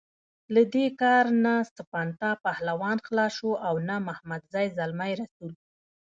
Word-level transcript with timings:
له 0.53 0.61
دې 0.73 0.87
کار 1.01 1.25
نه 1.43 1.53
سپنتا 1.75 2.31
پهلوان 2.45 2.97
خلاص 3.05 3.31
شو 3.37 3.51
او 3.67 3.73
نه 3.87 3.95
محمدزی 4.07 4.67
زلمی 4.77 5.13
رسول. 5.21 5.51